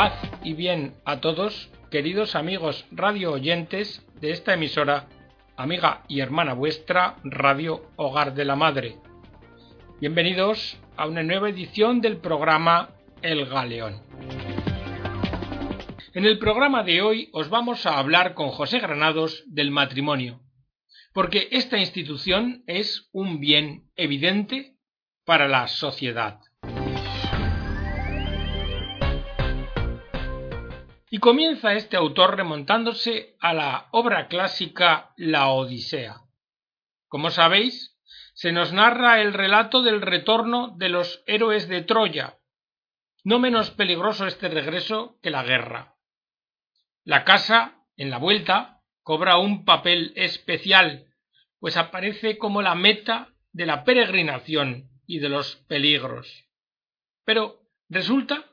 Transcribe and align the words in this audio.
Paz 0.00 0.18
y 0.42 0.54
bien 0.54 0.94
a 1.04 1.20
todos, 1.20 1.70
queridos 1.90 2.34
amigos 2.34 2.86
radio 2.90 3.32
oyentes 3.32 4.02
de 4.18 4.30
esta 4.30 4.54
emisora, 4.54 5.10
amiga 5.58 6.04
y 6.08 6.20
hermana 6.20 6.54
vuestra, 6.54 7.16
Radio 7.22 7.82
Hogar 7.96 8.32
de 8.32 8.46
la 8.46 8.56
Madre. 8.56 8.96
Bienvenidos 10.00 10.80
a 10.96 11.06
una 11.06 11.22
nueva 11.22 11.50
edición 11.50 12.00
del 12.00 12.16
programa 12.16 12.94
El 13.20 13.44
Galeón. 13.44 14.00
En 16.14 16.24
el 16.24 16.38
programa 16.38 16.82
de 16.82 17.02
hoy 17.02 17.28
os 17.34 17.50
vamos 17.50 17.84
a 17.84 17.98
hablar 17.98 18.32
con 18.32 18.48
José 18.48 18.78
Granados 18.78 19.44
del 19.48 19.70
matrimonio, 19.70 20.40
porque 21.12 21.48
esta 21.50 21.76
institución 21.76 22.64
es 22.66 23.10
un 23.12 23.38
bien 23.38 23.90
evidente 23.96 24.76
para 25.26 25.46
la 25.46 25.68
sociedad. 25.68 26.40
Y 31.12 31.18
comienza 31.18 31.74
este 31.74 31.96
autor 31.96 32.36
remontándose 32.36 33.36
a 33.40 33.52
la 33.52 33.88
obra 33.90 34.28
clásica 34.28 35.12
La 35.16 35.48
Odisea. 35.48 36.20
Como 37.08 37.30
sabéis, 37.30 37.98
se 38.32 38.52
nos 38.52 38.72
narra 38.72 39.20
el 39.20 39.32
relato 39.32 39.82
del 39.82 40.02
retorno 40.02 40.76
de 40.78 40.88
los 40.88 41.24
héroes 41.26 41.66
de 41.66 41.82
Troya. 41.82 42.38
No 43.24 43.40
menos 43.40 43.72
peligroso 43.72 44.28
este 44.28 44.48
regreso 44.48 45.18
que 45.20 45.30
la 45.30 45.42
guerra. 45.42 45.96
La 47.02 47.24
casa, 47.24 47.82
en 47.96 48.10
la 48.10 48.18
vuelta, 48.18 48.80
cobra 49.02 49.36
un 49.36 49.64
papel 49.64 50.12
especial, 50.14 51.06
pues 51.58 51.76
aparece 51.76 52.38
como 52.38 52.62
la 52.62 52.76
meta 52.76 53.34
de 53.50 53.66
la 53.66 53.82
peregrinación 53.82 54.88
y 55.08 55.18
de 55.18 55.28
los 55.28 55.56
peligros. 55.66 56.46
Pero 57.24 57.66
resulta 57.88 58.49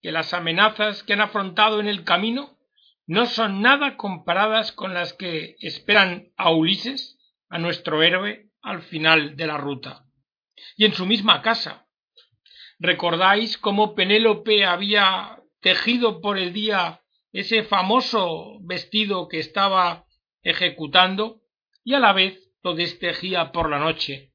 que 0.00 0.12
las 0.12 0.32
amenazas 0.34 1.02
que 1.02 1.14
han 1.14 1.20
afrontado 1.20 1.80
en 1.80 1.88
el 1.88 2.04
camino 2.04 2.58
no 3.06 3.26
son 3.26 3.62
nada 3.62 3.96
comparadas 3.96 4.72
con 4.72 4.94
las 4.94 5.12
que 5.14 5.56
esperan 5.60 6.32
a 6.36 6.50
Ulises, 6.50 7.18
a 7.48 7.58
nuestro 7.58 8.02
héroe, 8.02 8.50
al 8.60 8.82
final 8.82 9.36
de 9.36 9.46
la 9.46 9.56
ruta. 9.56 10.04
Y 10.76 10.84
en 10.84 10.92
su 10.92 11.06
misma 11.06 11.40
casa. 11.40 11.86
¿Recordáis 12.78 13.58
cómo 13.58 13.94
Penélope 13.94 14.64
había 14.64 15.40
tejido 15.60 16.20
por 16.20 16.38
el 16.38 16.52
día 16.52 17.00
ese 17.32 17.62
famoso 17.62 18.58
vestido 18.60 19.28
que 19.28 19.38
estaba 19.38 20.06
ejecutando 20.42 21.40
y 21.82 21.94
a 21.94 22.00
la 22.00 22.12
vez 22.12 22.38
lo 22.62 22.74
destejía 22.74 23.52
por 23.52 23.70
la 23.70 23.78
noche, 23.78 24.32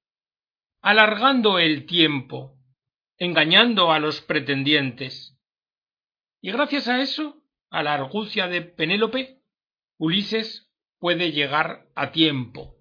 alargando 0.81 1.59
el 1.59 1.85
tiempo, 1.85 2.57
engañando 3.17 3.91
a 3.91 3.99
los 3.99 4.21
pretendientes? 4.21 5.32
Y 6.43 6.51
gracias 6.51 6.89
a 6.89 6.99
eso, 6.99 7.41
a 7.69 7.83
la 7.83 7.93
argucia 7.93 8.49
de 8.49 8.61
Penélope, 8.61 9.39
Ulises 9.97 10.69
puede 10.99 11.31
llegar 11.31 11.87
a 11.95 12.11
tiempo. 12.11 12.75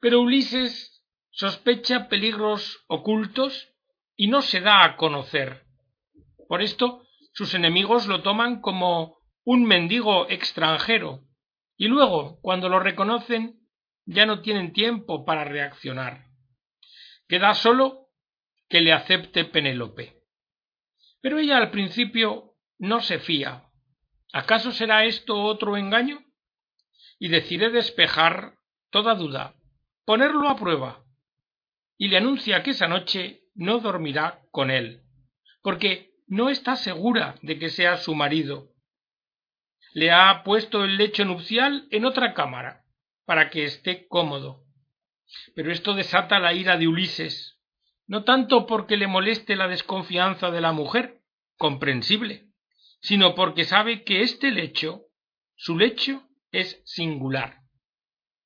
Pero 0.00 0.22
Ulises 0.22 1.04
sospecha 1.28 2.08
peligros 2.08 2.82
ocultos 2.86 3.68
y 4.16 4.28
no 4.28 4.40
se 4.40 4.62
da 4.62 4.82
a 4.82 4.96
conocer. 4.96 5.66
Por 6.48 6.62
esto 6.62 7.06
sus 7.34 7.52
enemigos 7.52 8.06
lo 8.06 8.22
toman 8.22 8.62
como 8.62 9.18
un 9.44 9.64
mendigo 9.64 10.26
extranjero, 10.30 11.22
y 11.76 11.88
luego, 11.88 12.40
cuando 12.40 12.70
lo 12.70 12.80
reconocen, 12.80 13.60
ya 14.06 14.24
no 14.24 14.40
tienen 14.40 14.72
tiempo 14.72 15.26
para 15.26 15.44
reaccionar. 15.44 16.28
Queda 17.28 17.52
solo 17.52 18.08
que 18.70 18.80
le 18.80 18.94
acepte 18.94 19.44
Penélope. 19.44 20.22
Pero 21.20 21.38
ella 21.38 21.58
al 21.58 21.70
principio 21.70 22.53
no 22.84 23.00
se 23.00 23.18
fía. 23.18 23.64
¿Acaso 24.32 24.72
será 24.72 25.04
esto 25.04 25.42
otro 25.42 25.76
engaño? 25.76 26.22
Y 27.18 27.28
decide 27.28 27.70
despejar 27.70 28.58
toda 28.90 29.14
duda, 29.14 29.54
ponerlo 30.04 30.48
a 30.48 30.56
prueba, 30.56 31.04
y 31.96 32.08
le 32.08 32.18
anuncia 32.18 32.62
que 32.62 32.70
esa 32.70 32.88
noche 32.88 33.42
no 33.54 33.78
dormirá 33.78 34.42
con 34.50 34.70
él, 34.70 35.02
porque 35.62 36.12
no 36.26 36.50
está 36.50 36.76
segura 36.76 37.36
de 37.42 37.58
que 37.58 37.70
sea 37.70 37.96
su 37.96 38.14
marido. 38.14 38.70
Le 39.92 40.10
ha 40.10 40.42
puesto 40.42 40.84
el 40.84 40.96
lecho 40.96 41.24
nupcial 41.24 41.86
en 41.90 42.04
otra 42.04 42.34
cámara, 42.34 42.84
para 43.24 43.48
que 43.48 43.64
esté 43.64 44.06
cómodo. 44.08 44.64
Pero 45.54 45.72
esto 45.72 45.94
desata 45.94 46.38
la 46.38 46.52
ira 46.52 46.76
de 46.76 46.88
Ulises, 46.88 47.60
no 48.06 48.24
tanto 48.24 48.66
porque 48.66 48.96
le 48.96 49.06
moleste 49.06 49.56
la 49.56 49.68
desconfianza 49.68 50.50
de 50.50 50.60
la 50.60 50.72
mujer, 50.72 51.22
comprensible, 51.56 52.43
sino 53.04 53.34
porque 53.34 53.64
sabe 53.64 54.02
que 54.02 54.22
este 54.22 54.50
lecho, 54.50 55.02
su 55.56 55.76
lecho, 55.76 56.26
es 56.52 56.80
singular. 56.86 57.58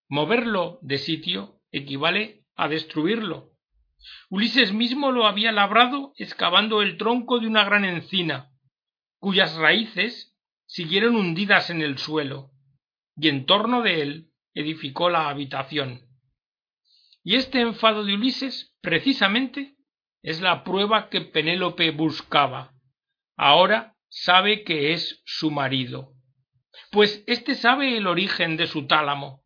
Moverlo 0.09 0.81
de 0.83 0.99
sitio 0.99 1.61
equivale 1.71 2.45
a 2.57 2.67
destruirlo. 2.67 3.53
Ulises 4.31 4.73
mismo 4.73 5.13
lo 5.13 5.29
había 5.29 5.53
labrado 5.53 6.13
excavando 6.17 6.83
el 6.83 6.97
tronco 6.97 7.39
de 7.39 7.47
una 7.47 7.63
gran 7.63 7.85
encina, 7.85 8.51
cuyas 9.21 9.55
raíces 9.55 10.37
siguieron 10.67 11.15
hundidas 11.15 11.71
en 11.71 11.81
el 11.81 11.97
suelo, 11.97 12.51
y 13.17 13.29
en 13.29 13.47
torno 13.47 13.83
de 13.83 14.03
él 14.03 14.33
edificó 14.55 15.09
la 15.09 15.29
habitación. 15.29 16.01
Y 17.23 17.37
este 17.37 17.61
enfado 17.61 18.05
de 18.05 18.15
Ulises, 18.15 18.75
precisamente, 18.81 19.77
es 20.21 20.41
la 20.41 20.65
prueba 20.65 21.11
que 21.11 21.21
Penélope 21.21 21.93
buscaba. 21.93 22.75
Ahora 23.37 23.95
sabe 24.09 24.65
que 24.65 24.93
es 24.93 25.23
su 25.25 25.51
marido, 25.51 26.15
pues 26.91 27.23
éste 27.27 27.55
sabe 27.55 27.97
el 27.97 28.07
origen 28.07 28.57
de 28.57 28.67
su 28.67 28.87
tálamo. 28.87 29.45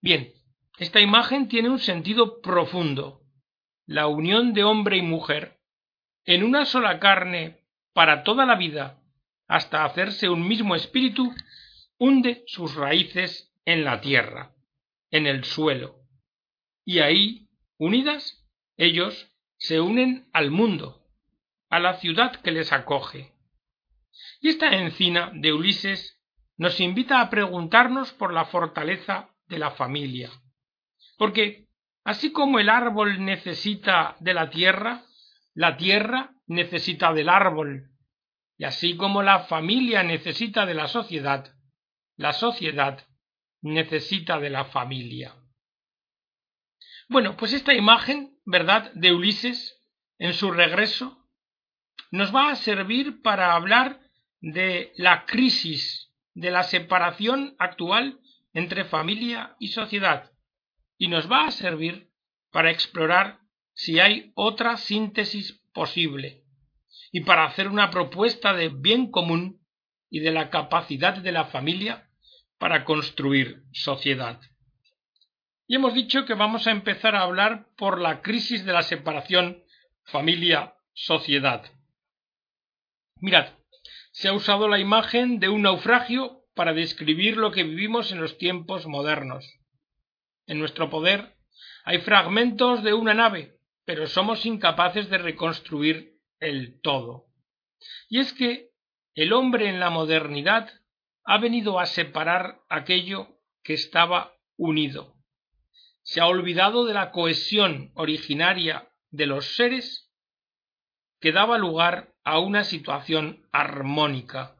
Bien, 0.00 0.32
esta 0.78 1.00
imagen 1.00 1.48
tiene 1.48 1.68
un 1.68 1.78
sentido 1.78 2.40
profundo. 2.40 3.22
La 3.86 4.06
unión 4.06 4.54
de 4.54 4.64
hombre 4.64 4.96
y 4.96 5.02
mujer 5.02 5.60
en 6.24 6.44
una 6.44 6.64
sola 6.64 7.00
carne 7.00 7.64
para 7.92 8.22
toda 8.22 8.46
la 8.46 8.54
vida, 8.54 9.02
hasta 9.48 9.84
hacerse 9.84 10.28
un 10.28 10.46
mismo 10.46 10.76
espíritu, 10.76 11.34
hunde 11.98 12.44
sus 12.46 12.74
raíces 12.76 13.52
en 13.64 13.84
la 13.84 14.00
tierra, 14.00 14.54
en 15.10 15.26
el 15.26 15.44
suelo. 15.44 15.96
Y 16.84 17.00
ahí, 17.00 17.48
unidas, 17.78 18.46
ellos 18.76 19.34
se 19.58 19.80
unen 19.80 20.28
al 20.32 20.50
mundo, 20.50 21.04
a 21.68 21.80
la 21.80 21.94
ciudad 21.94 22.40
que 22.40 22.52
les 22.52 22.72
acoge. 22.72 23.32
Y 24.40 24.48
esta 24.48 24.74
encina 24.76 25.30
de 25.34 25.52
Ulises 25.52 26.20
nos 26.56 26.80
invita 26.80 27.20
a 27.20 27.30
preguntarnos 27.30 28.12
por 28.12 28.32
la 28.32 28.44
fortaleza 28.46 29.30
de 29.48 29.58
la 29.58 29.72
familia. 29.72 30.30
Porque 31.18 31.68
así 32.04 32.32
como 32.32 32.58
el 32.58 32.68
árbol 32.68 33.24
necesita 33.24 34.16
de 34.20 34.34
la 34.34 34.50
tierra, 34.50 35.04
la 35.54 35.76
tierra 35.76 36.32
necesita 36.46 37.12
del 37.12 37.28
árbol. 37.28 37.90
Y 38.56 38.64
así 38.64 38.96
como 38.96 39.22
la 39.22 39.40
familia 39.40 40.02
necesita 40.02 40.66
de 40.66 40.74
la 40.74 40.88
sociedad, 40.88 41.54
la 42.16 42.32
sociedad 42.32 43.06
necesita 43.62 44.38
de 44.38 44.50
la 44.50 44.66
familia. 44.66 45.34
Bueno, 47.08 47.36
pues 47.36 47.52
esta 47.52 47.74
imagen, 47.74 48.38
¿verdad?, 48.44 48.92
de 48.94 49.12
Ulises 49.12 49.82
en 50.18 50.34
su 50.34 50.50
regreso, 50.50 51.26
nos 52.10 52.34
va 52.34 52.50
a 52.50 52.56
servir 52.56 53.22
para 53.22 53.54
hablar 53.54 53.99
de 54.40 54.92
la 54.96 55.24
crisis 55.26 56.10
de 56.34 56.50
la 56.50 56.62
separación 56.62 57.54
actual 57.58 58.20
entre 58.52 58.84
familia 58.84 59.56
y 59.58 59.68
sociedad 59.68 60.30
y 60.98 61.08
nos 61.08 61.30
va 61.30 61.46
a 61.46 61.50
servir 61.50 62.10
para 62.50 62.70
explorar 62.70 63.40
si 63.74 64.00
hay 64.00 64.32
otra 64.34 64.76
síntesis 64.76 65.60
posible 65.72 66.42
y 67.12 67.22
para 67.22 67.44
hacer 67.44 67.68
una 67.68 67.90
propuesta 67.90 68.52
de 68.54 68.68
bien 68.68 69.10
común 69.10 69.60
y 70.10 70.20
de 70.20 70.32
la 70.32 70.50
capacidad 70.50 71.16
de 71.16 71.32
la 71.32 71.46
familia 71.46 72.08
para 72.58 72.84
construir 72.84 73.62
sociedad. 73.72 74.40
Y 75.66 75.76
hemos 75.76 75.94
dicho 75.94 76.24
que 76.24 76.34
vamos 76.34 76.66
a 76.66 76.72
empezar 76.72 77.14
a 77.14 77.22
hablar 77.22 77.68
por 77.76 78.00
la 78.00 78.22
crisis 78.22 78.64
de 78.64 78.72
la 78.72 78.82
separación 78.82 79.62
familia-sociedad. 80.04 81.64
Mirad, 83.20 83.59
se 84.20 84.28
ha 84.28 84.34
usado 84.34 84.68
la 84.68 84.78
imagen 84.78 85.40
de 85.40 85.48
un 85.48 85.62
naufragio 85.62 86.44
para 86.54 86.74
describir 86.74 87.38
lo 87.38 87.52
que 87.52 87.62
vivimos 87.62 88.12
en 88.12 88.20
los 88.20 88.36
tiempos 88.36 88.86
modernos. 88.86 89.50
En 90.46 90.58
nuestro 90.58 90.90
poder 90.90 91.38
hay 91.86 92.00
fragmentos 92.02 92.82
de 92.82 92.92
una 92.92 93.14
nave, 93.14 93.56
pero 93.86 94.06
somos 94.06 94.44
incapaces 94.44 95.08
de 95.08 95.16
reconstruir 95.16 96.18
el 96.38 96.82
todo. 96.82 97.28
Y 98.10 98.18
es 98.18 98.34
que 98.34 98.72
el 99.14 99.32
hombre 99.32 99.70
en 99.70 99.80
la 99.80 99.88
modernidad 99.88 100.68
ha 101.24 101.38
venido 101.38 101.80
a 101.80 101.86
separar 101.86 102.60
aquello 102.68 103.38
que 103.62 103.72
estaba 103.72 104.34
unido. 104.58 105.14
Se 106.02 106.20
ha 106.20 106.26
olvidado 106.26 106.84
de 106.84 106.92
la 106.92 107.10
cohesión 107.10 107.90
originaria 107.94 108.86
de 109.10 109.24
los 109.24 109.56
seres 109.56 110.12
que 111.20 111.32
daba 111.32 111.56
lugar 111.56 112.12
a 112.30 112.38
una 112.38 112.62
situación 112.62 113.44
armónica, 113.50 114.54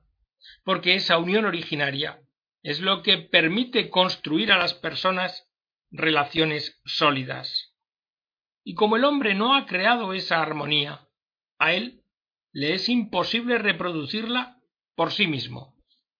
porque 0.65 0.97
esa 0.97 1.19
unión 1.19 1.45
originaria 1.45 2.21
es 2.65 2.81
lo 2.81 3.05
que 3.05 3.19
permite 3.19 3.91
construir 3.91 4.51
a 4.51 4.59
las 4.59 4.75
personas 4.75 5.49
relaciones 5.93 6.81
sólidas. 6.85 7.73
Y 8.65 8.75
como 8.75 8.97
el 8.97 9.05
hombre 9.05 9.35
no 9.35 9.55
ha 9.55 9.67
creado 9.67 10.15
esa 10.15 10.43
armonía, 10.43 11.07
a 11.61 11.73
él 11.73 12.03
le 12.51 12.75
es 12.75 12.89
imposible 12.89 13.57
reproducirla 13.59 14.59
por 14.97 15.13
sí 15.13 15.29
mismo, 15.29 15.77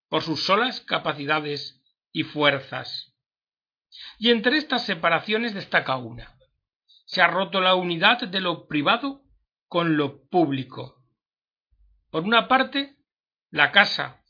por 0.07 0.23
sus 0.23 0.45
solas 0.45 0.79
capacidades 0.79 1.83
y 2.13 2.23
fuerzas. 2.23 3.13
Y 4.17 4.29
entre 4.31 4.55
estas 4.55 4.85
separaciones 4.85 5.53
destaca 5.53 5.97
una. 5.97 6.33
Se 7.03 7.21
ha 7.21 7.27
roto 7.27 7.59
la 7.59 7.75
unidad 7.75 8.21
de 8.21 8.39
lo 8.39 8.67
privado 8.69 9.25
con 9.67 9.97
lo 9.97 10.29
público. 10.29 11.00
Por 12.11 12.23
una 12.23 12.47
parte, 12.47 12.97
la 13.49 13.71
casa, 13.71 14.21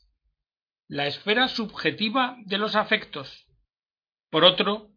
la 0.88 1.06
esfera 1.06 1.48
subjetiva 1.48 2.36
de 2.46 2.58
los 2.58 2.76
afectos. 2.76 3.46
Por 4.30 4.44
otro, 4.44 4.90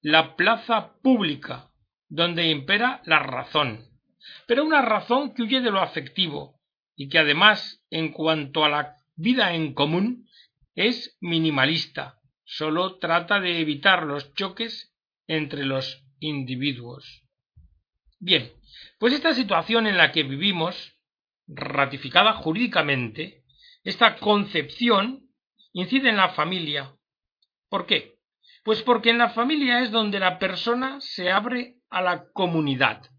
la 0.00 0.36
plaza 0.36 0.94
pública, 1.02 1.70
donde 2.08 2.48
impera 2.48 3.02
la 3.04 3.18
razón, 3.18 3.88
pero 4.46 4.64
una 4.64 4.82
razón 4.82 5.34
que 5.34 5.42
huye 5.42 5.60
de 5.60 5.70
lo 5.70 5.80
afectivo 5.80 6.60
y 6.96 7.08
que 7.08 7.18
además, 7.18 7.84
en 7.90 8.12
cuanto 8.12 8.64
a 8.64 8.68
la 8.68 8.96
vida 9.16 9.54
en 9.54 9.74
común, 9.74 10.28
es 10.74 11.16
minimalista, 11.20 12.18
sólo 12.44 12.98
trata 12.98 13.40
de 13.40 13.60
evitar 13.60 14.04
los 14.04 14.32
choques 14.34 14.94
entre 15.26 15.64
los 15.64 16.04
individuos. 16.20 17.22
Bien, 18.20 18.52
pues 18.98 19.12
esta 19.12 19.34
situación 19.34 19.86
en 19.86 19.96
la 19.96 20.12
que 20.12 20.22
vivimos, 20.22 20.97
ratificada 21.48 22.34
jurídicamente, 22.34 23.42
esta 23.84 24.16
concepción 24.16 25.30
incide 25.72 26.10
en 26.10 26.16
la 26.16 26.30
familia. 26.30 26.94
¿Por 27.68 27.86
qué? 27.86 28.18
Pues 28.64 28.82
porque 28.82 29.10
en 29.10 29.18
la 29.18 29.30
familia 29.30 29.80
es 29.82 29.90
donde 29.90 30.20
la 30.20 30.38
persona 30.38 31.00
se 31.00 31.30
abre 31.30 31.76
a 31.90 32.02
la 32.02 32.30
comunidad. 32.32 33.10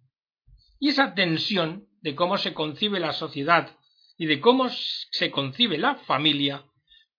Y 0.79 0.89
esa 0.89 1.13
tensión 1.13 1.87
de 2.01 2.15
cómo 2.15 2.37
se 2.37 2.53
concibe 2.53 2.99
la 2.99 3.13
sociedad 3.13 3.75
y 4.17 4.27
de 4.27 4.39
cómo 4.39 4.69
se 4.69 5.31
concibe 5.31 5.77
la 5.77 5.95
familia 5.95 6.65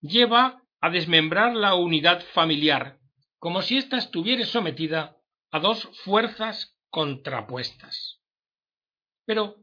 lleva 0.00 0.62
a 0.80 0.90
desmembrar 0.90 1.54
la 1.54 1.74
unidad 1.74 2.22
familiar, 2.32 2.98
como 3.38 3.62
si 3.62 3.76
ésta 3.76 3.98
estuviera 3.98 4.44
sometida 4.46 5.16
a 5.50 5.58
dos 5.58 5.88
fuerzas 6.04 6.76
contrapuestas. 6.88 8.20
Pero 9.26 9.56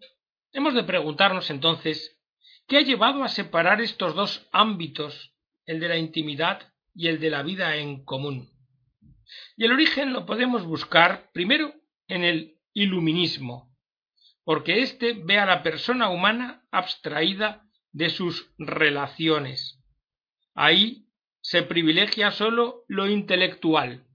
hemos 0.57 0.73
de 0.73 0.83
preguntarnos 0.83 1.49
entonces 1.49 2.19
¿qué 2.67 2.77
ha 2.77 2.81
llevado 2.81 3.23
a 3.23 3.29
separar 3.29 3.79
estos 3.79 4.15
dos 4.15 4.47
ámbitos, 4.51 5.35
el 5.65 5.79
de 5.79 5.87
la 5.87 5.97
intimidad 5.97 6.73
y 6.95 7.07
el 7.07 7.19
de 7.19 7.29
la 7.29 7.43
vida 7.43 7.75
en 7.75 8.03
común? 8.03 8.49
Y 9.55 9.65
el 9.65 9.71
origen 9.71 10.13
lo 10.13 10.25
podemos 10.25 10.65
buscar 10.65 11.29
primero 11.31 11.73
en 12.07 12.23
el 12.23 12.57
iluminismo, 12.73 13.75
porque 14.43 14.81
éste 14.81 15.13
ve 15.13 15.37
a 15.37 15.45
la 15.45 15.61
persona 15.61 16.09
humana 16.09 16.65
abstraída 16.71 17.65
de 17.91 18.09
sus 18.09 18.53
relaciones. 18.57 19.79
Ahí 20.55 21.07
se 21.41 21.61
privilegia 21.61 22.31
sólo 22.31 22.83
lo 22.87 23.07
intelectual. 23.07 24.05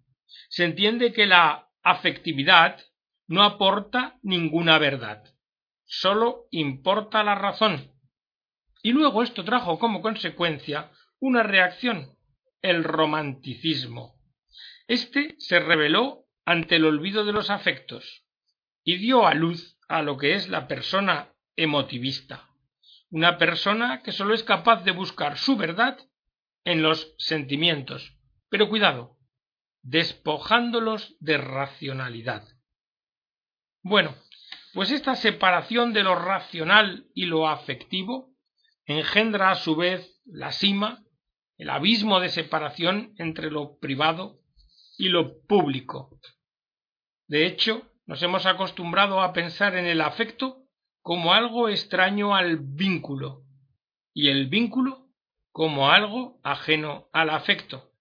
Se 0.48 0.64
entiende 0.64 1.12
que 1.12 1.26
la 1.26 1.68
afectividad 1.82 2.80
no 3.28 3.44
aporta 3.44 4.18
ninguna 4.22 4.78
verdad, 4.78 5.31
sólo 5.92 6.46
importa 6.50 7.22
la 7.22 7.34
razón. 7.34 7.92
Y 8.82 8.92
luego 8.92 9.22
esto 9.22 9.44
trajo 9.44 9.78
como 9.78 10.00
consecuencia 10.00 10.90
una 11.20 11.42
reacción, 11.42 12.16
el 12.62 12.82
romanticismo. 12.82 14.14
Este 14.88 15.34
se 15.38 15.60
rebeló 15.60 16.24
ante 16.46 16.76
el 16.76 16.86
olvido 16.86 17.26
de 17.26 17.32
los 17.32 17.50
afectos 17.50 18.24
y 18.82 18.96
dio 18.96 19.26
a 19.26 19.34
luz 19.34 19.78
a 19.86 20.00
lo 20.00 20.16
que 20.16 20.34
es 20.34 20.48
la 20.48 20.66
persona 20.66 21.34
emotivista, 21.56 22.48
una 23.10 23.36
persona 23.36 24.02
que 24.02 24.12
sólo 24.12 24.32
es 24.32 24.42
capaz 24.42 24.84
de 24.84 24.92
buscar 24.92 25.36
su 25.36 25.56
verdad 25.56 25.98
en 26.64 26.82
los 26.82 27.14
sentimientos, 27.18 28.16
pero 28.48 28.70
cuidado, 28.70 29.18
despojándolos 29.82 31.16
de 31.20 31.36
racionalidad. 31.36 32.48
Bueno, 33.82 34.16
pues 34.72 34.90
esta 34.90 35.14
separación 35.16 35.92
de 35.92 36.02
lo 36.02 36.14
racional 36.14 37.06
y 37.14 37.26
lo 37.26 37.48
afectivo 37.48 38.30
engendra 38.86 39.50
a 39.50 39.56
su 39.56 39.76
vez 39.76 40.20
la 40.24 40.52
cima, 40.52 41.04
el 41.58 41.70
abismo 41.70 42.20
de 42.20 42.30
separación 42.30 43.14
entre 43.18 43.50
lo 43.50 43.78
privado 43.78 44.40
y 44.96 45.08
lo 45.08 45.40
público. 45.46 46.18
De 47.28 47.46
hecho, 47.46 47.82
nos 48.06 48.22
hemos 48.22 48.46
acostumbrado 48.46 49.20
a 49.20 49.32
pensar 49.32 49.76
en 49.76 49.86
el 49.86 50.00
afecto 50.00 50.64
como 51.02 51.34
algo 51.34 51.68
extraño 51.68 52.34
al 52.34 52.58
vínculo 52.58 53.42
y 54.14 54.28
el 54.28 54.48
vínculo 54.48 55.08
como 55.50 55.90
algo 55.90 56.40
ajeno 56.42 57.08
al 57.12 57.30
afecto. 57.30 57.92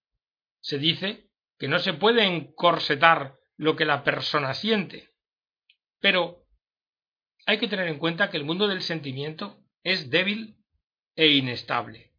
Se 0.60 0.78
dice 0.78 1.28
que 1.58 1.68
no 1.68 1.78
se 1.78 1.92
puede 1.92 2.24
encorsetar 2.24 3.36
lo 3.56 3.76
que 3.76 3.84
la 3.84 4.04
persona 4.04 4.54
siente. 4.54 5.10
Pero 6.00 6.41
hay 7.46 7.58
que 7.58 7.68
tener 7.68 7.88
en 7.88 7.98
cuenta 7.98 8.30
que 8.30 8.36
el 8.36 8.44
mundo 8.44 8.68
del 8.68 8.82
sentimiento 8.82 9.58
es 9.82 10.10
débil 10.10 10.56
e 11.16 11.28
inestable. 11.28 12.12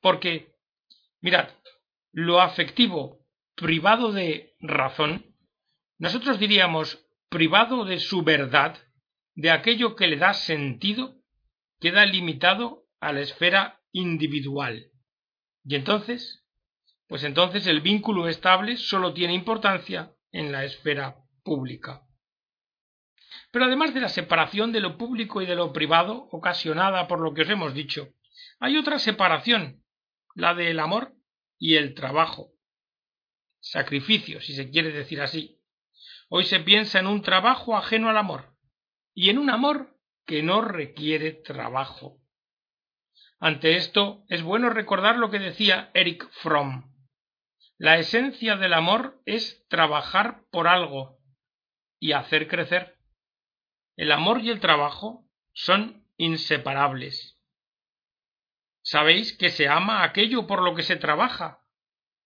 Porque, 0.00 0.54
mirad, 1.20 1.50
lo 2.12 2.40
afectivo 2.40 3.24
privado 3.54 4.12
de 4.12 4.54
razón, 4.60 5.34
nosotros 5.98 6.38
diríamos 6.38 7.06
privado 7.28 7.84
de 7.84 8.00
su 8.00 8.22
verdad, 8.22 8.78
de 9.34 9.50
aquello 9.50 9.96
que 9.96 10.08
le 10.08 10.16
da 10.16 10.34
sentido, 10.34 11.16
queda 11.80 12.04
limitado 12.04 12.86
a 13.00 13.12
la 13.12 13.20
esfera 13.20 13.80
individual. 13.92 14.90
Y 15.64 15.76
entonces, 15.76 16.44
pues 17.06 17.24
entonces 17.24 17.66
el 17.66 17.80
vínculo 17.80 18.28
estable 18.28 18.76
solo 18.76 19.14
tiene 19.14 19.34
importancia 19.34 20.12
en 20.32 20.50
la 20.50 20.64
esfera 20.64 21.16
pública. 21.44 22.02
Pero 23.52 23.66
además 23.66 23.94
de 23.94 24.00
la 24.00 24.08
separación 24.08 24.72
de 24.72 24.80
lo 24.80 24.98
público 24.98 25.40
y 25.42 25.46
de 25.46 25.54
lo 25.54 25.72
privado, 25.72 26.28
ocasionada 26.32 27.06
por 27.06 27.20
lo 27.20 27.34
que 27.34 27.42
os 27.42 27.50
hemos 27.50 27.74
dicho, 27.74 28.08
hay 28.58 28.76
otra 28.76 28.98
separación, 28.98 29.84
la 30.34 30.54
del 30.54 30.80
amor 30.80 31.14
y 31.58 31.76
el 31.76 31.94
trabajo. 31.94 32.52
Sacrificio, 33.60 34.40
si 34.40 34.54
se 34.54 34.70
quiere 34.70 34.90
decir 34.90 35.20
así. 35.20 35.60
Hoy 36.28 36.44
se 36.44 36.60
piensa 36.60 36.98
en 36.98 37.06
un 37.06 37.22
trabajo 37.22 37.76
ajeno 37.76 38.08
al 38.08 38.16
amor 38.16 38.56
y 39.14 39.30
en 39.30 39.38
un 39.38 39.50
amor 39.50 39.96
que 40.26 40.42
no 40.42 40.62
requiere 40.62 41.32
trabajo. 41.32 42.18
Ante 43.38 43.76
esto 43.76 44.24
es 44.28 44.42
bueno 44.42 44.70
recordar 44.70 45.16
lo 45.16 45.30
que 45.30 45.38
decía 45.38 45.90
Eric 45.94 46.28
Fromm. 46.40 46.90
La 47.76 47.98
esencia 47.98 48.56
del 48.56 48.72
amor 48.72 49.20
es 49.26 49.66
trabajar 49.68 50.44
por 50.50 50.68
algo 50.68 51.18
y 51.98 52.12
hacer 52.12 52.48
crecer. 52.48 52.91
El 53.96 54.12
amor 54.12 54.40
y 54.42 54.50
el 54.50 54.60
trabajo 54.60 55.28
son 55.52 56.06
inseparables. 56.16 57.38
Sabéis 58.82 59.36
que 59.36 59.50
se 59.50 59.68
ama 59.68 60.02
aquello 60.02 60.46
por 60.46 60.62
lo 60.62 60.74
que 60.74 60.82
se 60.82 60.96
trabaja 60.96 61.62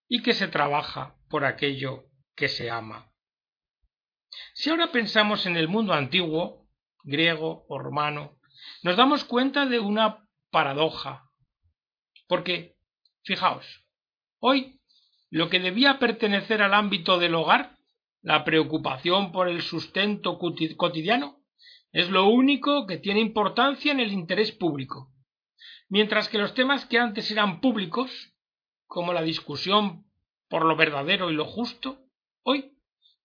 y 0.08 0.22
que 0.22 0.32
se 0.32 0.48
trabaja 0.48 1.16
por 1.28 1.44
aquello 1.44 2.04
que 2.34 2.48
se 2.48 2.70
ama. 2.70 3.10
Si 4.54 4.70
ahora 4.70 4.92
pensamos 4.92 5.46
en 5.46 5.56
el 5.56 5.68
mundo 5.68 5.92
antiguo, 5.92 6.68
griego 7.02 7.66
o 7.68 7.78
romano, 7.78 8.38
nos 8.82 8.96
damos 8.96 9.24
cuenta 9.24 9.66
de 9.66 9.78
una 9.78 10.28
paradoja. 10.50 11.30
Porque, 12.28 12.76
fijaos, 13.24 13.84
hoy 14.40 14.80
lo 15.30 15.48
que 15.48 15.60
debía 15.60 15.98
pertenecer 15.98 16.62
al 16.62 16.74
ámbito 16.74 17.18
del 17.18 17.34
hogar, 17.34 17.76
la 18.22 18.44
preocupación 18.44 19.32
por 19.32 19.48
el 19.48 19.62
sustento 19.62 20.38
cotidiano, 20.38 21.35
es 21.96 22.10
lo 22.10 22.28
único 22.28 22.86
que 22.86 22.98
tiene 22.98 23.20
importancia 23.20 23.90
en 23.90 24.00
el 24.00 24.12
interés 24.12 24.52
público, 24.52 25.14
mientras 25.88 26.28
que 26.28 26.36
los 26.36 26.52
temas 26.52 26.84
que 26.84 26.98
antes 26.98 27.30
eran 27.30 27.62
públicos, 27.62 28.34
como 28.86 29.14
la 29.14 29.22
discusión 29.22 30.04
por 30.50 30.66
lo 30.66 30.76
verdadero 30.76 31.30
y 31.30 31.34
lo 31.34 31.46
justo, 31.46 32.04
hoy 32.42 32.76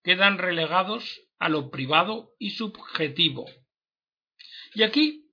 quedan 0.03 0.37
relegados 0.37 1.19
a 1.37 1.49
lo 1.49 1.69
privado 1.69 2.31
y 2.39 2.51
subjetivo. 2.51 3.45
Y 4.73 4.83
aquí 4.83 5.29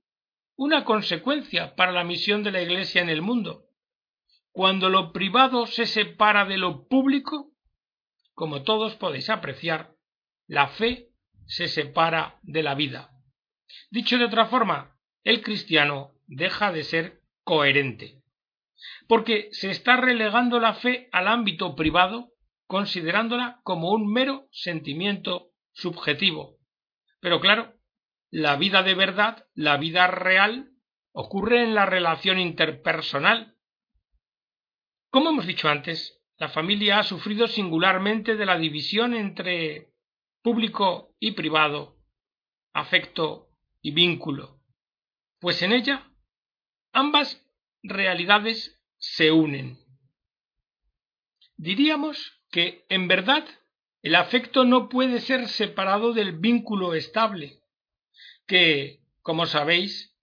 una 0.57 0.85
consecuencia 0.85 1.77
para 1.77 1.93
la 1.93 2.03
misión 2.03 2.43
de 2.43 2.51
la 2.51 2.61
Iglesia 2.61 3.03
en 3.03 3.09
el 3.09 3.23
mundo, 3.23 3.67
cuando 4.51 4.89
lo 4.89 5.13
privado 5.13 5.69
se 5.69 5.87
separa 5.87 6.45
de 6.45 6.59
lo 6.59 6.89
público, 6.89 7.53
como 8.35 8.65
todos 8.65 8.97
podéis 8.97 9.31
apreciar, 9.31 9.95
la 10.49 10.67
fe 10.67 11.13
se 11.47 11.69
separa 11.69 12.41
de 12.43 12.65
la 12.65 12.75
vida. 12.75 13.15
Dicho 13.91 14.19
de 14.19 14.25
otra 14.25 14.47
forma, 14.47 14.97
el 15.25 15.43
cristiano 15.43 16.13
deja 16.27 16.73
de 16.73 16.85
ser 16.85 17.23
coherente, 17.45 18.23
porque 19.07 19.49
se 19.53 19.71
está 19.71 19.97
relegando 19.97 20.61
la 20.61 20.75
fe 20.75 21.09
al 21.13 21.29
ámbito 21.29 21.75
privado, 21.75 22.33
considerándola 22.67 23.61
como 23.65 23.91
un 23.91 24.13
mero 24.13 24.49
sentimiento 24.51 25.51
subjetivo. 25.73 26.59
Pero 27.21 27.41
claro, 27.41 27.75
la 28.31 28.57
vida 28.57 28.83
de 28.83 28.95
verdad, 28.95 29.47
la 29.55 29.77
vida 29.79 30.07
real, 30.07 30.71
ocurre 31.13 31.63
en 31.63 31.75
la 31.75 31.87
relación 31.87 32.39
interpersonal. 32.39 33.57
Como 35.11 35.31
hemos 35.31 35.47
dicho 35.47 35.69
antes, 35.69 36.23
la 36.37 36.49
familia 36.49 36.99
ha 36.99 37.03
sufrido 37.03 37.49
singularmente 37.49 38.37
de 38.37 38.47
la 38.47 38.59
división 38.59 39.15
entre 39.15 39.93
público 40.43 41.17
y 41.19 41.33
privado, 41.33 41.97
afecto 42.73 43.48
y 43.81 43.93
vínculo, 43.93 44.61
pues 45.41 45.63
en 45.63 45.73
ella 45.73 46.11
ambas 46.93 47.45
realidades 47.83 48.81
se 48.97 49.31
unen. 49.31 49.79
Diríamos 51.57 52.41
que, 52.51 52.85
en 52.89 53.09
verdad, 53.09 53.45
el 54.03 54.15
afecto 54.15 54.65
no 54.65 54.89
puede 54.89 55.21
ser 55.21 55.49
separado 55.49 56.13
del 56.13 56.33
vínculo 56.33 56.95
estable, 56.95 57.61
que, 58.47 59.01
como 59.23 59.47
sabéis, 59.47 60.15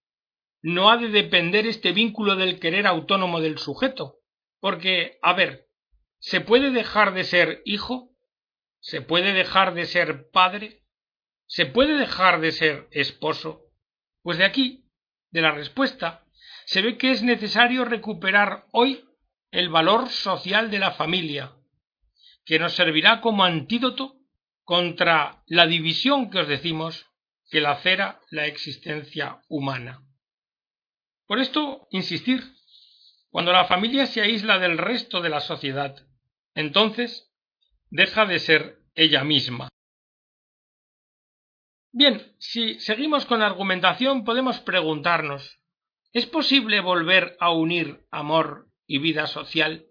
no 0.62 0.90
ha 0.90 0.96
de 0.96 1.08
depender 1.08 1.66
este 1.66 1.92
vínculo 1.92 2.36
del 2.36 2.58
querer 2.58 2.86
autónomo 2.86 3.40
del 3.40 3.58
sujeto, 3.58 4.18
porque, 4.60 5.18
a 5.22 5.32
ver, 5.34 5.68
¿se 6.18 6.40
puede 6.40 6.70
dejar 6.70 7.14
de 7.14 7.24
ser 7.24 7.62
hijo? 7.64 8.10
¿Se 8.80 9.00
puede 9.00 9.32
dejar 9.32 9.74
de 9.74 9.86
ser 9.86 10.30
padre? 10.30 10.82
¿Se 11.46 11.66
puede 11.66 11.96
dejar 11.96 12.40
de 12.40 12.52
ser 12.52 12.88
esposo? 12.90 13.62
Pues 14.22 14.38
de 14.38 14.44
aquí, 14.44 14.84
de 15.30 15.42
la 15.42 15.52
respuesta, 15.52 16.24
se 16.64 16.82
ve 16.82 16.98
que 16.98 17.12
es 17.12 17.22
necesario 17.22 17.84
recuperar 17.84 18.66
hoy 18.72 19.04
el 19.50 19.68
valor 19.68 20.08
social 20.08 20.70
de 20.70 20.80
la 20.80 20.92
familia, 20.92 21.52
que 22.44 22.58
nos 22.58 22.74
servirá 22.74 23.20
como 23.20 23.44
antídoto 23.44 24.16
contra 24.64 25.44
la 25.46 25.66
división 25.66 26.30
que 26.30 26.40
os 26.40 26.48
decimos 26.48 27.06
que 27.48 27.60
lacera 27.60 28.20
la 28.30 28.46
existencia 28.46 29.40
humana. 29.48 30.02
Por 31.26 31.38
esto, 31.38 31.86
insistir, 31.90 32.42
cuando 33.30 33.52
la 33.52 33.66
familia 33.66 34.06
se 34.06 34.20
aísla 34.20 34.58
del 34.58 34.78
resto 34.78 35.20
de 35.20 35.28
la 35.28 35.40
sociedad, 35.40 36.06
entonces 36.54 37.30
deja 37.90 38.26
de 38.26 38.40
ser 38.40 38.80
ella 38.94 39.22
misma. 39.22 39.68
Bien, 41.98 42.30
si 42.38 42.78
seguimos 42.78 43.24
con 43.24 43.40
la 43.40 43.46
argumentación 43.46 44.26
podemos 44.26 44.60
preguntarnos 44.60 45.60
¿Es 46.12 46.26
posible 46.26 46.80
volver 46.80 47.38
a 47.40 47.52
unir 47.52 48.04
amor 48.10 48.68
y 48.86 48.98
vida 48.98 49.26
social? 49.26 49.86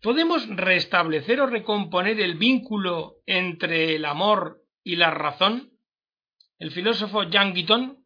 ¿Podemos 0.00 0.48
restablecer 0.48 1.42
o 1.42 1.46
recomponer 1.46 2.18
el 2.22 2.36
vínculo 2.36 3.16
entre 3.26 3.96
el 3.96 4.06
amor 4.06 4.62
y 4.82 4.96
la 4.96 5.10
razón? 5.10 5.74
El 6.58 6.70
filósofo 6.70 7.24
Jean 7.24 7.52
Guiton 7.52 8.02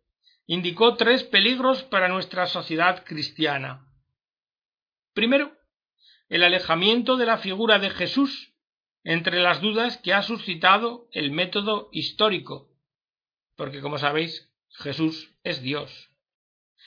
indicó 0.47 0.97
tres 0.97 1.23
peligros 1.23 1.85
para 1.85 2.09
nuestra 2.09 2.49
sociedad 2.49 3.05
cristiana. 3.05 3.87
Primero, 5.15 5.53
el 6.29 6.43
alejamiento 6.43 7.17
de 7.17 7.27
la 7.27 7.39
figura 7.39 7.79
de 7.79 7.91
Jesús 7.91 8.57
entre 9.05 9.41
las 9.41 9.61
dudas 9.61 9.99
que 9.99 10.15
ha 10.15 10.23
suscitado 10.23 11.07
el 11.13 11.31
método 11.31 11.91
histórico, 11.93 12.69
porque 13.59 13.81
como 13.81 13.99
sabéis, 13.99 14.49
Jesús 14.71 15.35
es 15.43 15.61
Dios. 15.61 16.11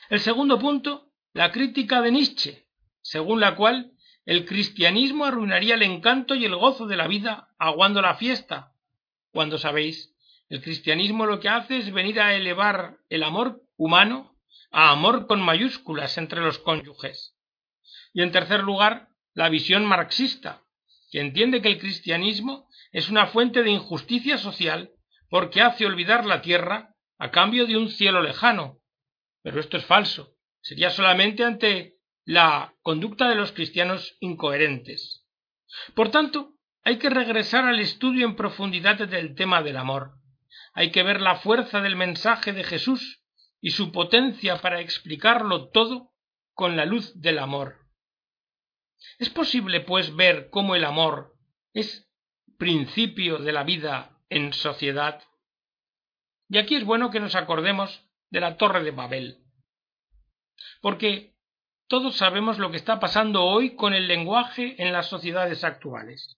El 0.10 0.22
segundo 0.22 0.58
punto, 0.58 1.12
la 1.34 1.52
crítica 1.52 2.02
de 2.02 2.14
Nietzsche, 2.14 2.66
según 3.02 3.42
la 3.42 3.58
cual 3.58 3.92
el 4.26 4.46
cristianismo 4.46 5.26
arruinaría 5.26 5.76
el 5.76 5.84
encanto 5.84 6.34
y 6.34 6.46
el 6.46 6.56
gozo 6.56 6.88
de 6.88 6.96
la 6.96 7.08
vida 7.08 7.50
aguando 7.60 8.02
la 8.02 8.16
fiesta, 8.16 8.72
cuando 9.32 9.58
sabéis, 9.58 10.16
el 10.48 10.62
cristianismo 10.62 11.26
lo 11.26 11.42
que 11.42 11.50
hace 11.50 11.76
es 11.76 11.92
venir 11.92 12.22
a 12.22 12.36
elevar 12.36 13.00
el 13.10 13.24
amor 13.24 13.62
humano 13.76 14.38
a 14.72 14.92
amor 14.92 15.28
con 15.28 15.42
mayúsculas 15.42 16.18
entre 16.18 16.40
los 16.40 16.58
cónyuges. 16.58 17.36
Y 18.14 18.22
en 18.22 18.32
tercer 18.32 18.62
lugar, 18.62 19.10
la 19.34 19.50
visión 19.50 19.86
marxista, 19.86 20.64
que 21.12 21.20
entiende 21.20 21.62
que 21.62 21.68
el 21.68 21.80
cristianismo 21.80 22.70
es 22.94 23.10
una 23.10 23.28
fuente 23.28 23.62
de 23.62 23.72
injusticia 23.72 24.38
social 24.38 24.92
porque 25.32 25.62
hace 25.62 25.86
olvidar 25.86 26.26
la 26.26 26.42
tierra 26.42 26.94
a 27.18 27.32
cambio 27.32 27.66
de 27.66 27.78
un 27.78 27.90
cielo 27.90 28.22
lejano. 28.22 28.82
Pero 29.42 29.62
esto 29.62 29.78
es 29.78 29.86
falso. 29.86 30.36
Sería 30.60 30.90
solamente 30.90 31.46
ante 31.46 31.96
la 32.26 32.76
conducta 32.82 33.30
de 33.30 33.36
los 33.36 33.54
cristianos 33.54 34.18
incoherentes. 34.20 35.26
Por 35.96 36.12
tanto, 36.12 36.56
hay 36.84 36.98
que 36.98 37.10
regresar 37.10 37.64
al 37.64 37.80
estudio 37.80 38.26
en 38.26 38.36
profundidad 38.36 38.98
del 39.08 39.34
tema 39.34 39.64
del 39.64 39.78
amor. 39.78 40.16
Hay 40.74 40.92
que 40.92 41.02
ver 41.02 41.22
la 41.22 41.38
fuerza 41.38 41.80
del 41.80 41.96
mensaje 41.96 42.52
de 42.52 42.66
Jesús 42.66 43.24
y 43.62 43.72
su 43.72 43.94
potencia 43.94 44.58
para 44.58 44.82
explicarlo 44.82 45.70
todo 45.70 46.12
con 46.54 46.76
la 46.76 46.86
luz 46.86 47.22
del 47.22 47.40
amor. 47.40 47.78
¿Es 49.18 49.30
posible, 49.30 49.80
pues, 49.80 50.14
ver 50.14 50.50
cómo 50.50 50.76
el 50.76 50.84
amor 50.84 51.38
es 51.72 52.12
principio 52.58 53.38
de 53.38 53.54
la 53.54 53.64
vida 53.64 54.11
en 54.32 54.54
sociedad? 54.54 55.22
Y 56.50 56.58
aquí 56.58 56.76
es 56.76 56.86
bueno 56.86 57.12
que 57.12 57.20
nos 57.20 57.36
acordemos 57.36 58.04
de 58.32 58.40
la 58.40 58.58
Torre 58.58 58.84
de 58.84 58.92
Babel. 58.92 59.44
Porque 60.82 61.36
todos 61.88 62.16
sabemos 62.16 62.58
lo 62.58 62.72
que 62.72 62.78
está 62.78 63.00
pasando 63.00 63.44
hoy 63.44 63.76
con 63.76 63.94
el 63.94 64.08
lenguaje 64.08 64.82
en 64.82 64.94
las 64.94 65.08
sociedades 65.08 65.64
actuales. 65.64 66.38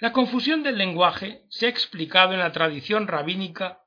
La 0.00 0.12
confusión 0.12 0.62
del 0.64 0.76
lenguaje 0.76 1.44
se 1.48 1.66
ha 1.66 1.68
explicado 1.68 2.32
en 2.32 2.40
la 2.40 2.52
tradición 2.52 3.06
rabínica 3.06 3.80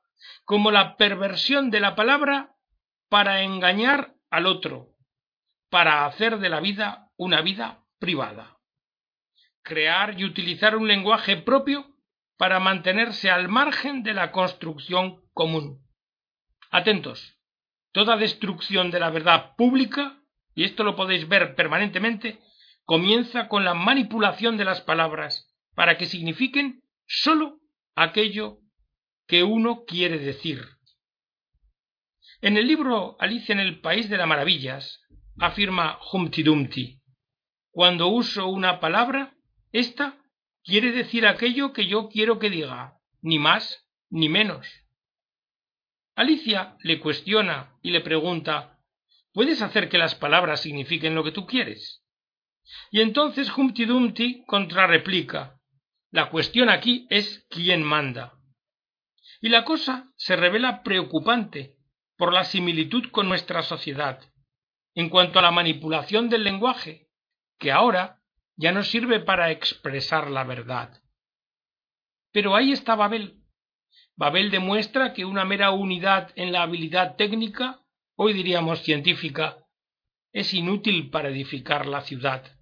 como 0.44 0.70
la 0.70 0.96
perversión 0.96 1.70
de 1.70 1.80
la 1.80 1.94
palabra 1.94 2.56
para 3.10 3.42
engañar 3.42 4.14
al 4.30 4.46
otro, 4.46 4.94
para 5.68 6.06
hacer 6.06 6.38
de 6.38 6.48
la 6.48 6.60
vida 6.60 7.10
una 7.16 7.42
vida 7.42 7.84
privada. 7.98 8.56
Crear 9.62 10.18
y 10.18 10.24
utilizar 10.24 10.76
un 10.76 10.88
lenguaje 10.88 11.36
propio 11.36 11.91
para 12.42 12.58
mantenerse 12.58 13.30
al 13.30 13.46
margen 13.46 14.02
de 14.02 14.14
la 14.14 14.32
construcción 14.32 15.22
común. 15.32 15.86
Atentos, 16.72 17.38
toda 17.92 18.16
destrucción 18.16 18.90
de 18.90 18.98
la 18.98 19.10
verdad 19.10 19.54
pública, 19.54 20.20
y 20.52 20.64
esto 20.64 20.82
lo 20.82 20.96
podéis 20.96 21.28
ver 21.28 21.54
permanentemente, 21.54 22.40
comienza 22.84 23.46
con 23.46 23.64
la 23.64 23.74
manipulación 23.74 24.56
de 24.56 24.64
las 24.64 24.80
palabras 24.80 25.54
para 25.76 25.96
que 25.96 26.06
signifiquen 26.06 26.82
sólo 27.06 27.60
aquello 27.94 28.58
que 29.28 29.44
uno 29.44 29.84
quiere 29.86 30.18
decir. 30.18 30.64
En 32.40 32.56
el 32.56 32.66
libro 32.66 33.14
Alicia 33.20 33.52
en 33.52 33.60
el 33.60 33.80
País 33.80 34.10
de 34.10 34.16
las 34.16 34.26
Maravillas 34.26 35.00
afirma 35.38 36.00
Humpty 36.12 36.42
Dumpty 36.42 37.00
cuando 37.70 38.08
uso 38.08 38.48
una 38.48 38.80
palabra, 38.80 39.32
ésta 39.70 40.18
quiere 40.64 40.92
decir 40.92 41.26
aquello 41.26 41.72
que 41.72 41.86
yo 41.86 42.08
quiero 42.08 42.38
que 42.38 42.50
diga, 42.50 42.98
ni 43.20 43.38
más 43.38 43.86
ni 44.10 44.28
menos. 44.28 44.66
Alicia 46.14 46.76
le 46.80 47.00
cuestiona 47.00 47.78
y 47.82 47.90
le 47.90 48.00
pregunta 48.00 48.78
¿Puedes 49.32 49.62
hacer 49.62 49.88
que 49.88 49.96
las 49.96 50.14
palabras 50.14 50.60
signifiquen 50.60 51.14
lo 51.14 51.24
que 51.24 51.32
tú 51.32 51.46
quieres? 51.46 52.04
Y 52.90 53.00
entonces 53.00 53.50
Humpty 53.56 53.86
Dumpty 53.86 54.44
contrarreplica 54.46 55.58
La 56.10 56.28
cuestión 56.28 56.68
aquí 56.68 57.06
es 57.08 57.46
quién 57.48 57.82
manda. 57.82 58.34
Y 59.40 59.48
la 59.48 59.64
cosa 59.64 60.12
se 60.16 60.36
revela 60.36 60.82
preocupante 60.82 61.76
por 62.16 62.32
la 62.32 62.44
similitud 62.44 63.10
con 63.10 63.28
nuestra 63.28 63.62
sociedad 63.62 64.20
en 64.94 65.08
cuanto 65.08 65.38
a 65.38 65.42
la 65.42 65.50
manipulación 65.50 66.28
del 66.28 66.44
lenguaje 66.44 67.08
que 67.58 67.72
ahora 67.72 68.21
ya 68.56 68.72
no 68.72 68.82
sirve 68.82 69.20
para 69.20 69.50
expresar 69.50 70.30
la 70.30 70.44
verdad. 70.44 71.00
Pero 72.32 72.54
ahí 72.54 72.72
está 72.72 72.94
Babel. 72.94 73.42
Babel 74.16 74.50
demuestra 74.50 75.12
que 75.12 75.24
una 75.24 75.44
mera 75.44 75.70
unidad 75.70 76.32
en 76.36 76.52
la 76.52 76.62
habilidad 76.62 77.16
técnica, 77.16 77.80
hoy 78.14 78.32
diríamos 78.32 78.82
científica, 78.82 79.58
es 80.32 80.54
inútil 80.54 81.10
para 81.10 81.28
edificar 81.28 81.86
la 81.86 82.02
ciudad, 82.02 82.58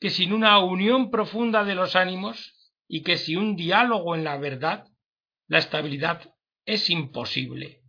que 0.00 0.10
sin 0.10 0.32
una 0.32 0.58
unión 0.58 1.10
profunda 1.10 1.64
de 1.64 1.74
los 1.74 1.96
ánimos 1.96 2.54
y 2.86 3.02
que 3.02 3.16
sin 3.16 3.38
un 3.38 3.56
diálogo 3.56 4.14
en 4.14 4.24
la 4.24 4.36
verdad, 4.38 4.86
la 5.48 5.58
estabilidad 5.58 6.34
es 6.64 6.88
imposible. 6.90 7.82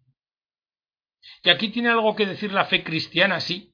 Y 1.43 1.49
aquí 1.49 1.69
tiene 1.69 1.89
algo 1.89 2.15
que 2.15 2.25
decir 2.25 2.51
la 2.51 2.65
fe 2.65 2.83
cristiana, 2.83 3.39
sí, 3.39 3.68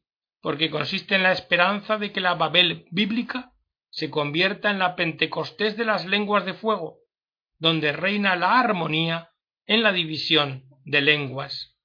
porque 0.45 0.69
consiste 0.69 1.15
en 1.15 1.23
la 1.23 1.31
esperanza 1.31 1.97
de 1.97 2.11
que 2.11 2.21
la 2.21 2.35
Babel 2.35 2.85
bíblica 2.91 3.53
se 3.89 4.11
convierta 4.11 4.69
en 4.69 4.77
la 4.77 4.95
Pentecostés 4.95 5.75
de 5.75 5.85
las 5.85 6.05
lenguas 6.05 6.45
de 6.45 6.53
fuego, 6.53 6.99
donde 7.57 7.91
reina 7.91 8.35
la 8.35 8.59
armonía 8.59 9.31
en 9.65 9.81
la 9.81 9.91
división 9.91 10.65
de 10.83 11.01
lenguas. 11.01 11.75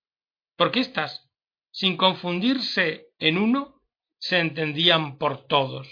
porque 0.56 0.80
éstas, 0.80 1.26
sin 1.70 1.96
confundirse 1.96 3.06
en 3.18 3.38
uno, 3.38 3.80
se 4.18 4.40
entendían 4.40 5.16
por 5.16 5.46
todos. 5.46 5.88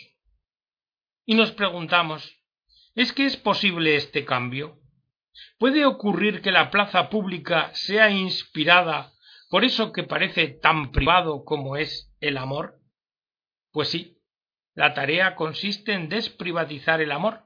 Y 1.24 1.36
nos 1.36 1.52
preguntamos, 1.52 2.36
¿es 2.94 3.14
que 3.14 3.24
es 3.24 3.38
posible 3.38 3.96
este 3.96 4.26
cambio? 4.26 4.78
¿Puede 5.56 5.86
ocurrir 5.86 6.42
que 6.42 6.52
la 6.52 6.70
plaza 6.70 7.08
pública 7.08 7.70
sea 7.72 8.10
inspirada 8.10 9.14
por 9.48 9.64
eso 9.64 9.92
que 9.92 10.02
parece 10.02 10.48
tan 10.48 10.92
privado 10.92 11.42
como 11.46 11.78
es 11.78 12.07
el 12.20 12.36
amor? 12.36 12.80
Pues 13.72 13.88
sí, 13.88 14.18
la 14.74 14.94
tarea 14.94 15.34
consiste 15.34 15.92
en 15.92 16.08
desprivatizar 16.08 17.00
el 17.00 17.12
amor, 17.12 17.44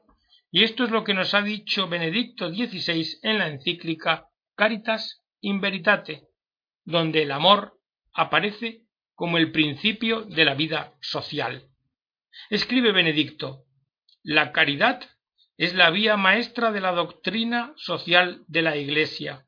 y 0.51 0.65
esto 0.65 0.85
es 0.85 0.91
lo 0.91 1.03
que 1.03 1.15
nos 1.15 1.35
ha 1.35 1.43
dicho 1.43 1.89
Benedicto 1.89 2.51
XVI 2.51 3.19
en 3.23 3.39
la 3.39 3.49
encíclica 3.49 4.29
Caritas 4.55 5.25
in 5.41 5.61
Veritate, 5.61 6.29
donde 6.85 7.23
el 7.23 7.33
amor 7.33 7.79
aparece 8.13 8.83
como 9.15 9.39
el 9.39 9.51
principio 9.51 10.23
de 10.23 10.45
la 10.45 10.55
vida 10.55 10.95
social. 11.01 11.69
Escribe 12.51 12.93
Benedicto, 12.93 13.65
la 14.23 14.53
caridad 14.53 15.01
es 15.57 15.75
la 15.75 15.91
vía 15.91 16.17
maestra 16.17 16.73
de 16.73 16.81
la 16.81 16.93
doctrina 16.93 17.73
social 17.77 18.45
de 18.47 18.63
la 18.63 18.77
Iglesia, 18.77 19.47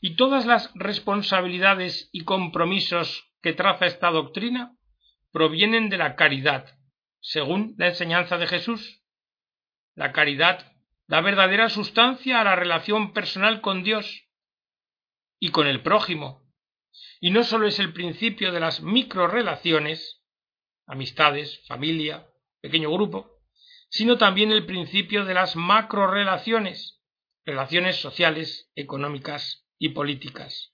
y 0.00 0.16
todas 0.16 0.46
las 0.46 0.70
responsabilidades 0.74 2.08
y 2.12 2.24
compromisos 2.24 3.32
que 3.42 3.52
traza 3.52 3.86
esta 3.86 4.10
doctrina 4.10 4.76
provienen 5.32 5.88
de 5.88 5.98
la 5.98 6.16
caridad, 6.16 6.78
según 7.20 7.74
la 7.78 7.88
enseñanza 7.88 8.38
de 8.38 8.46
Jesús. 8.46 9.02
La 9.94 10.12
caridad 10.12 10.72
da 11.06 11.20
verdadera 11.20 11.68
sustancia 11.68 12.40
a 12.40 12.44
la 12.44 12.56
relación 12.56 13.12
personal 13.12 13.60
con 13.60 13.82
Dios 13.82 14.26
y 15.40 15.50
con 15.50 15.66
el 15.66 15.82
prójimo, 15.82 16.42
y 17.20 17.30
no 17.30 17.44
sólo 17.44 17.66
es 17.66 17.78
el 17.78 17.92
principio 17.92 18.52
de 18.52 18.60
las 18.60 18.80
microrelaciones, 18.82 20.22
amistades, 20.86 21.64
familia, 21.66 22.26
pequeño 22.60 22.90
grupo, 22.90 23.30
sino 23.90 24.18
también 24.18 24.52
el 24.52 24.66
principio 24.66 25.24
de 25.24 25.34
las 25.34 25.56
macrorelaciones, 25.56 27.02
relaciones 27.44 27.96
sociales, 27.96 28.70
económicas 28.74 29.67
y 29.78 29.90
políticas. 29.90 30.72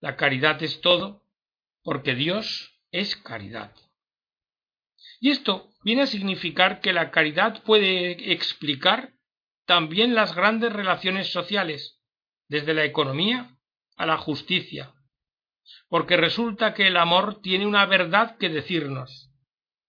La 0.00 0.16
caridad 0.16 0.62
es 0.62 0.80
todo 0.80 1.22
porque 1.82 2.14
Dios 2.14 2.80
es 2.90 3.16
caridad. 3.16 3.72
Y 5.20 5.30
esto 5.30 5.70
viene 5.84 6.02
a 6.02 6.06
significar 6.06 6.80
que 6.80 6.92
la 6.92 7.10
caridad 7.10 7.62
puede 7.62 8.32
explicar 8.32 9.14
también 9.66 10.14
las 10.14 10.34
grandes 10.34 10.72
relaciones 10.72 11.32
sociales, 11.32 12.00
desde 12.48 12.74
la 12.74 12.84
economía 12.84 13.56
a 13.96 14.06
la 14.06 14.16
justicia, 14.18 14.94
porque 15.88 16.16
resulta 16.16 16.74
que 16.74 16.86
el 16.86 16.96
amor 16.96 17.40
tiene 17.40 17.66
una 17.66 17.86
verdad 17.86 18.36
que 18.38 18.48
decirnos. 18.48 19.30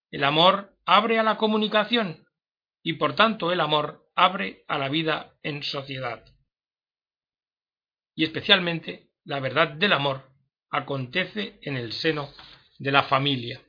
El 0.10 0.24
amor 0.24 0.76
abre 0.86 1.20
a 1.20 1.24
la 1.24 1.38
comunicación 1.38 2.26
y 2.82 2.94
por 2.94 3.16
tanto 3.16 3.52
el 3.52 3.60
amor 3.60 4.10
abre 4.16 4.64
a 4.68 4.78
la 4.78 4.90
vida 4.90 5.36
en 5.44 5.62
sociedad. 5.64 6.24
Y 8.18 8.24
especialmente 8.24 9.12
la 9.26 9.40
verdad 9.40 9.70
del 9.70 9.94
amor 9.94 10.24
acontece 10.72 11.60
en 11.62 11.78
el 11.78 11.94
seno 11.94 12.30
de 12.80 12.92
la 12.92 13.04
familia. 13.04 13.62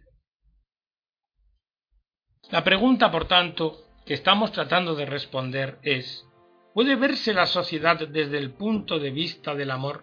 La 2.51 2.65
pregunta, 2.65 3.11
por 3.11 3.29
tanto, 3.29 3.85
que 4.07 4.15
estamos 4.15 4.51
tratando 4.53 4.95
de 4.95 5.05
responder 5.05 5.79
es 5.83 6.27
¿Puede 6.73 6.97
verse 6.97 7.35
la 7.35 7.45
sociedad 7.45 7.99
desde 8.09 8.39
el 8.39 8.53
punto 8.53 8.99
de 8.99 9.11
vista 9.11 9.55
del 9.55 9.71
amor? 9.71 10.03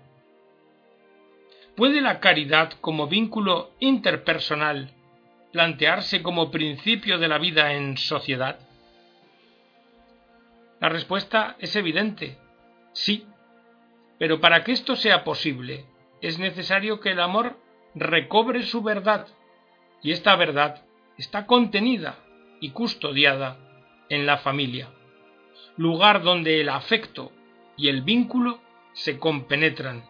¿Puede 1.75 1.99
la 1.99 2.19
caridad 2.19 2.73
como 2.81 3.07
vínculo 3.07 3.71
interpersonal 3.79 4.93
plantearse 5.53 6.21
como 6.21 6.51
principio 6.51 7.17
de 7.17 7.27
la 7.27 7.39
vida 7.39 7.73
en 7.73 7.97
sociedad? 7.97 8.59
La 10.79 10.89
respuesta 10.89 11.55
es 11.59 11.75
evidente, 11.75 12.37
sí, 12.93 13.25
pero 14.17 14.39
para 14.39 14.63
que 14.63 14.71
esto 14.71 14.95
sea 14.95 15.23
posible 15.23 15.85
es 16.21 16.39
necesario 16.39 16.99
que 16.99 17.11
el 17.11 17.19
amor 17.19 17.57
recobre 17.93 18.63
su 18.63 18.81
verdad, 18.81 19.27
y 20.01 20.11
esta 20.11 20.35
verdad 20.35 20.85
está 21.17 21.45
contenida 21.45 22.19
y 22.61 22.71
custodiada 22.71 23.57
en 24.09 24.25
la 24.25 24.37
familia, 24.37 24.89
lugar 25.77 26.23
donde 26.23 26.61
el 26.61 26.69
afecto 26.69 27.31
y 27.77 27.89
el 27.89 28.01
vínculo 28.01 28.59
se 28.93 29.19
compenetran, 29.19 30.03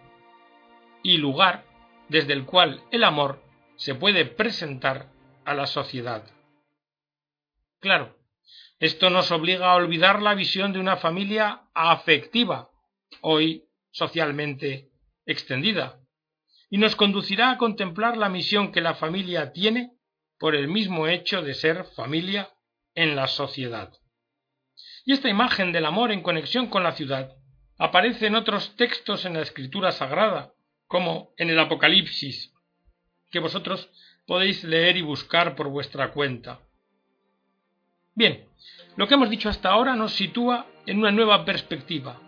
y 1.04 1.18
lugar 1.18 1.66
desde 2.10 2.34
el 2.34 2.46
cual 2.46 2.84
el 2.92 3.04
amor 3.04 3.42
se 3.76 3.96
puede 3.96 4.26
presentar 4.26 5.12
a 5.44 5.54
la 5.54 5.68
sociedad. 5.68 6.24
Claro, 7.80 8.18
esto 8.80 9.10
nos 9.10 9.32
obliga 9.32 9.72
a 9.72 9.76
olvidar 9.76 10.22
la 10.22 10.34
visión 10.34 10.74
de 10.74 10.80
una 10.80 10.98
familia 10.98 11.64
afectiva, 11.74 12.70
hoy 13.22 13.66
socialmente 13.96 14.90
extendida, 15.26 16.02
y 16.70 16.78
nos 16.78 16.98
conducirá 16.98 17.52
a 17.52 17.58
contemplar 17.58 18.18
la 18.18 18.28
misión 18.28 18.74
que 18.74 18.82
la 18.82 18.96
familia 18.96 19.54
tiene 19.54 19.94
por 20.38 20.54
el 20.54 20.68
mismo 20.68 21.08
hecho 21.08 21.42
de 21.42 21.54
ser 21.54 21.86
familia 21.96 22.50
en 22.94 23.16
la 23.16 23.28
sociedad. 23.28 23.94
Y 25.06 25.14
esta 25.14 25.30
imagen 25.30 25.72
del 25.72 25.86
amor 25.86 26.12
en 26.12 26.22
conexión 26.22 26.68
con 26.68 26.84
la 26.84 26.92
ciudad 26.92 27.38
aparece 27.78 28.28
en 28.28 28.36
otros 28.36 28.76
textos 28.76 29.24
en 29.24 29.36
la 29.36 29.42
escritura 29.42 29.94
sagrada, 29.94 30.54
como 30.88 31.34
en 31.38 31.50
el 31.50 31.60
Apocalipsis, 31.60 32.54
que 33.32 33.40
vosotros 33.40 33.90
podéis 34.28 34.66
leer 34.66 34.98
y 34.98 35.04
buscar 35.04 35.56
por 35.56 35.70
vuestra 35.70 36.12
cuenta. 36.12 36.60
Bien, 38.14 38.46
lo 38.98 39.08
que 39.08 39.14
hemos 39.14 39.30
dicho 39.30 39.48
hasta 39.48 39.70
ahora 39.70 39.96
nos 39.96 40.12
sitúa 40.12 40.68
en 40.86 40.98
una 41.00 41.12
nueva 41.12 41.46
perspectiva. 41.46 42.25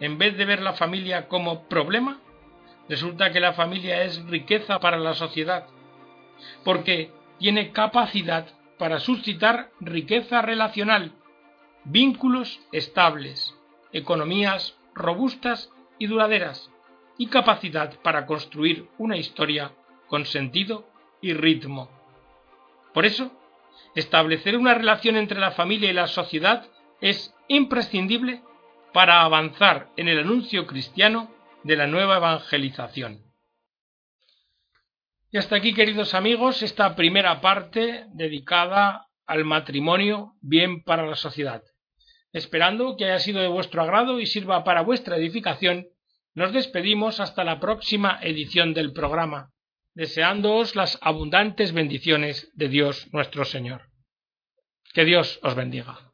En 0.00 0.18
vez 0.18 0.36
de 0.36 0.44
ver 0.44 0.62
la 0.62 0.74
familia 0.74 1.28
como 1.28 1.64
problema, 1.68 2.20
resulta 2.88 3.32
que 3.32 3.40
la 3.40 3.54
familia 3.54 4.02
es 4.02 4.24
riqueza 4.26 4.78
para 4.78 4.98
la 4.98 5.14
sociedad, 5.14 5.66
porque 6.64 7.10
tiene 7.38 7.72
capacidad 7.72 8.46
para 8.78 9.00
suscitar 9.00 9.70
riqueza 9.80 10.42
relacional, 10.42 11.12
vínculos 11.84 12.60
estables, 12.72 13.54
economías 13.92 14.76
robustas 14.94 15.70
y 15.98 16.06
duraderas, 16.06 16.70
y 17.18 17.28
capacidad 17.28 17.94
para 18.00 18.26
construir 18.26 18.88
una 18.98 19.16
historia 19.16 19.72
con 20.08 20.26
sentido 20.26 20.88
y 21.22 21.32
ritmo. 21.32 21.90
Por 22.92 23.06
eso, 23.06 23.32
establecer 23.94 24.56
una 24.56 24.74
relación 24.74 25.16
entre 25.16 25.40
la 25.40 25.52
familia 25.52 25.90
y 25.90 25.94
la 25.94 26.06
sociedad 26.06 26.66
es 27.00 27.34
imprescindible 27.48 28.42
para 28.96 29.20
avanzar 29.20 29.90
en 29.98 30.08
el 30.08 30.20
anuncio 30.20 30.66
cristiano 30.66 31.30
de 31.64 31.76
la 31.76 31.86
nueva 31.86 32.16
evangelización. 32.16 33.20
Y 35.30 35.36
hasta 35.36 35.56
aquí, 35.56 35.74
queridos 35.74 36.14
amigos, 36.14 36.62
esta 36.62 36.96
primera 36.96 37.42
parte 37.42 38.06
dedicada 38.14 39.08
al 39.26 39.44
matrimonio 39.44 40.32
bien 40.40 40.82
para 40.82 41.04
la 41.06 41.14
sociedad. 41.14 41.62
Esperando 42.32 42.96
que 42.96 43.04
haya 43.04 43.18
sido 43.18 43.42
de 43.42 43.48
vuestro 43.48 43.82
agrado 43.82 44.18
y 44.18 44.24
sirva 44.24 44.64
para 44.64 44.80
vuestra 44.80 45.18
edificación, 45.18 45.88
nos 46.32 46.54
despedimos 46.54 47.20
hasta 47.20 47.44
la 47.44 47.60
próxima 47.60 48.18
edición 48.22 48.72
del 48.72 48.94
programa, 48.94 49.50
deseándoos 49.92 50.74
las 50.74 50.98
abundantes 51.02 51.72
bendiciones 51.72 52.50
de 52.54 52.70
Dios 52.70 53.08
nuestro 53.12 53.44
Señor. 53.44 53.90
Que 54.94 55.04
Dios 55.04 55.38
os 55.42 55.54
bendiga. 55.54 56.05